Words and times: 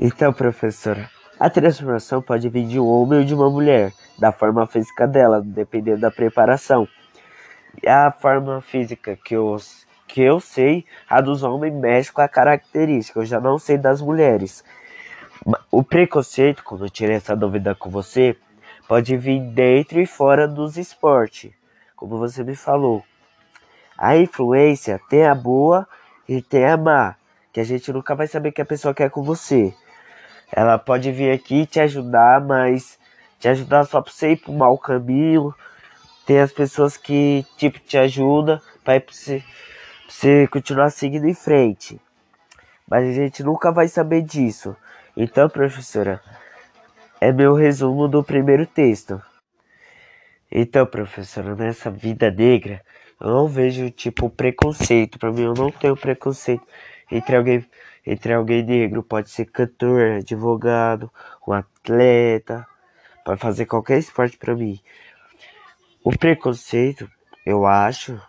Então, 0.00 0.32
professora, 0.32 1.10
a 1.40 1.50
transformação 1.50 2.22
pode 2.22 2.48
vir 2.48 2.68
de 2.68 2.78
um 2.78 2.86
homem 2.86 3.18
ou 3.18 3.24
de 3.24 3.34
uma 3.34 3.50
mulher, 3.50 3.92
da 4.16 4.30
forma 4.30 4.64
física 4.64 5.08
dela, 5.08 5.42
dependendo 5.44 6.00
da 6.00 6.10
preparação. 6.10 6.86
E 7.82 7.88
a 7.88 8.12
forma 8.12 8.60
física 8.60 9.16
que 9.16 9.34
eu, 9.34 9.56
que 10.06 10.22
eu 10.22 10.38
sei, 10.38 10.84
a 11.08 11.20
dos 11.20 11.42
homens 11.42 11.74
mexe 11.74 12.12
com 12.12 12.20
a 12.20 12.28
característica, 12.28 13.18
eu 13.18 13.24
já 13.24 13.40
não 13.40 13.58
sei 13.58 13.76
das 13.76 14.00
mulheres. 14.00 14.64
O 15.68 15.82
preconceito, 15.82 16.62
quando 16.62 16.84
eu 16.84 16.90
tirei 16.90 17.16
essa 17.16 17.34
dúvida 17.34 17.74
com 17.74 17.90
você, 17.90 18.36
pode 18.86 19.16
vir 19.16 19.40
dentro 19.40 20.00
e 20.00 20.06
fora 20.06 20.46
dos 20.46 20.76
esportes, 20.76 21.50
como 21.96 22.18
você 22.18 22.44
me 22.44 22.54
falou. 22.54 23.02
A 23.96 24.16
influência 24.16 25.00
tem 25.10 25.26
a 25.26 25.34
boa 25.34 25.88
e 26.28 26.40
tem 26.40 26.66
a 26.66 26.76
má, 26.76 27.16
que 27.52 27.58
a 27.58 27.64
gente 27.64 27.92
nunca 27.92 28.14
vai 28.14 28.28
saber 28.28 28.52
que 28.52 28.62
a 28.62 28.66
pessoa 28.66 28.94
quer 28.94 29.10
com 29.10 29.24
você. 29.24 29.74
Ela 30.52 30.78
pode 30.78 31.12
vir 31.12 31.30
aqui 31.30 31.66
te 31.66 31.80
ajudar, 31.80 32.40
mas 32.40 32.98
te 33.38 33.48
ajudar 33.48 33.84
só 33.84 34.00
pra 34.00 34.12
você 34.12 34.32
ir 34.32 34.36
pro 34.36 34.52
mau 34.52 34.76
caminho. 34.78 35.54
Tem 36.26 36.40
as 36.40 36.52
pessoas 36.52 36.96
que, 36.96 37.44
tipo, 37.56 37.78
te 37.78 37.96
ajudam 37.96 38.60
pra, 38.84 39.00
você, 39.08 39.38
pra 39.40 39.46
você 40.08 40.46
continuar 40.48 40.90
seguindo 40.90 41.26
em 41.26 41.34
frente. 41.34 42.00
Mas 42.88 43.08
a 43.08 43.12
gente 43.12 43.42
nunca 43.42 43.70
vai 43.70 43.88
saber 43.88 44.22
disso. 44.22 44.76
Então, 45.16 45.48
professora, 45.48 46.20
é 47.20 47.32
meu 47.32 47.54
resumo 47.54 48.08
do 48.08 48.22
primeiro 48.22 48.66
texto. 48.66 49.20
Então, 50.50 50.86
professora, 50.86 51.54
nessa 51.54 51.90
vida 51.90 52.30
negra, 52.30 52.80
eu 53.20 53.28
não 53.28 53.48
vejo 53.48 53.90
tipo 53.90 54.30
preconceito. 54.30 55.18
Para 55.18 55.30
mim, 55.32 55.42
eu 55.42 55.54
não 55.54 55.70
tenho 55.70 55.96
preconceito 55.96 56.66
entre 57.10 57.36
alguém 57.36 57.66
entre 58.06 58.32
alguém 58.32 58.62
negro. 58.62 59.02
Pode 59.02 59.30
ser 59.30 59.46
cantor, 59.46 60.18
advogado, 60.18 61.10
um 61.46 61.52
atleta, 61.52 62.66
pode 63.24 63.40
fazer 63.40 63.66
qualquer 63.66 63.98
esporte 63.98 64.36
para 64.36 64.54
mim. 64.54 64.80
O 66.04 66.16
preconceito, 66.16 67.10
eu 67.44 67.66
acho 67.66 68.20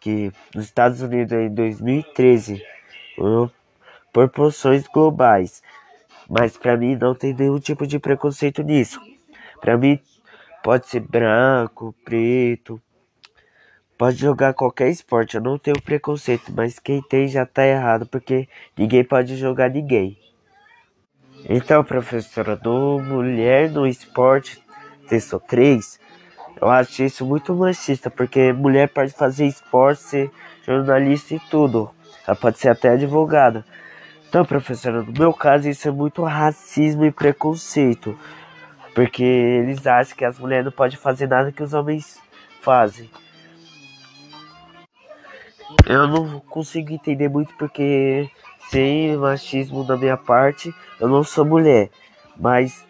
que 0.00 0.30
nos 0.54 0.66
Estados 0.66 1.00
Unidos 1.00 1.32
em 1.32 1.52
2013, 1.52 2.62
por 3.16 3.50
proporções 4.12 4.86
globais, 4.86 5.62
mas 6.28 6.56
para 6.56 6.76
mim 6.76 6.96
não 6.96 7.14
tem 7.14 7.32
nenhum 7.34 7.58
tipo 7.58 7.86
de 7.86 7.98
preconceito 7.98 8.62
nisso. 8.62 9.00
Para 9.60 9.78
mim 9.78 9.98
pode 10.62 10.86
ser 10.88 11.00
branco, 11.00 11.94
preto, 12.04 12.80
pode 14.04 14.18
jogar 14.18 14.52
qualquer 14.52 14.90
esporte. 14.90 15.36
Eu 15.36 15.40
não 15.40 15.56
tenho 15.56 15.80
preconceito, 15.80 16.52
mas 16.54 16.78
quem 16.78 17.00
tem 17.00 17.26
já 17.26 17.46
tá 17.46 17.66
errado 17.66 18.04
porque 18.04 18.46
ninguém 18.76 19.02
pode 19.02 19.34
jogar 19.34 19.70
ninguém. 19.70 20.18
Então, 21.48 21.82
professora, 21.82 22.54
do 22.54 22.98
mulher 22.98 23.70
no 23.70 23.86
esporte, 23.86 24.62
texto 25.08 25.40
3, 25.48 25.98
eu 26.60 26.68
acho 26.68 27.02
isso 27.02 27.24
muito 27.24 27.54
machista, 27.54 28.10
porque 28.10 28.52
mulher 28.52 28.90
pode 28.90 29.14
fazer 29.14 29.46
esporte, 29.46 30.02
ser 30.02 30.30
jornalista 30.66 31.36
e 31.36 31.40
tudo. 31.40 31.90
Ela 32.26 32.36
pode 32.36 32.58
ser 32.58 32.68
até 32.68 32.90
advogada. 32.90 33.64
Então, 34.28 34.44
professora, 34.44 35.00
no 35.02 35.12
meu 35.18 35.32
caso, 35.32 35.66
isso 35.66 35.88
é 35.88 35.90
muito 35.90 36.22
racismo 36.24 37.06
e 37.06 37.10
preconceito. 37.10 38.18
Porque 38.94 39.24
eles 39.24 39.86
acham 39.86 40.14
que 40.14 40.26
as 40.26 40.38
mulheres 40.38 40.66
não 40.66 40.72
podem 40.72 40.98
fazer 40.98 41.26
nada 41.26 41.50
que 41.50 41.62
os 41.62 41.72
homens 41.72 42.20
fazem. 42.60 43.08
Eu 45.86 46.06
não 46.08 46.40
consigo 46.40 46.92
entender 46.92 47.28
muito 47.28 47.54
porque 47.56 48.28
sem 48.70 49.16
machismo 49.16 49.84
da 49.84 49.96
minha 49.96 50.16
parte, 50.16 50.74
eu 51.00 51.08
não 51.08 51.22
sou 51.22 51.44
mulher. 51.44 51.90
Mas 52.38 52.84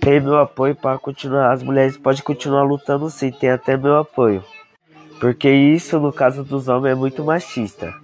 tem 0.00 0.20
meu 0.20 0.38
apoio 0.38 0.74
para 0.74 0.98
continuar. 0.98 1.52
As 1.52 1.62
mulheres 1.62 1.96
podem 1.96 2.22
continuar 2.22 2.62
lutando 2.62 3.10
sim, 3.10 3.30
tem 3.30 3.50
até 3.50 3.76
meu 3.76 3.98
apoio. 3.98 4.42
Porque 5.20 5.50
isso, 5.50 6.00
no 6.00 6.12
caso 6.12 6.42
dos 6.42 6.68
homens, 6.68 6.92
é 6.92 6.94
muito 6.94 7.22
machista. 7.22 7.94